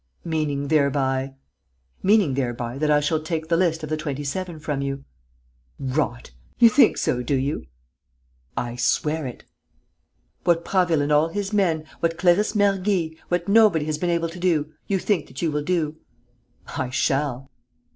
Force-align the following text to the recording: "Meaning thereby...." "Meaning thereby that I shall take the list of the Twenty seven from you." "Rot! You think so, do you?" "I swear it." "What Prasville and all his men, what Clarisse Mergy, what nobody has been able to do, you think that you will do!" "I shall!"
"Meaning 0.25 0.69
thereby...." 0.69 1.35
"Meaning 2.01 2.33
thereby 2.33 2.79
that 2.79 2.89
I 2.89 3.01
shall 3.01 3.21
take 3.21 3.49
the 3.49 3.55
list 3.55 3.83
of 3.83 3.89
the 3.89 3.97
Twenty 3.97 4.23
seven 4.23 4.57
from 4.57 4.81
you." 4.81 5.05
"Rot! 5.77 6.31
You 6.57 6.69
think 6.69 6.97
so, 6.97 7.21
do 7.21 7.35
you?" 7.35 7.67
"I 8.57 8.77
swear 8.77 9.27
it." 9.27 9.43
"What 10.43 10.65
Prasville 10.65 11.03
and 11.03 11.11
all 11.11 11.27
his 11.27 11.53
men, 11.53 11.83
what 11.99 12.17
Clarisse 12.17 12.55
Mergy, 12.55 13.15
what 13.27 13.47
nobody 13.47 13.85
has 13.85 13.99
been 13.99 14.09
able 14.09 14.29
to 14.29 14.39
do, 14.39 14.73
you 14.87 14.97
think 14.97 15.27
that 15.27 15.43
you 15.43 15.51
will 15.51 15.61
do!" 15.63 15.97
"I 16.75 16.89
shall!" 16.89 17.51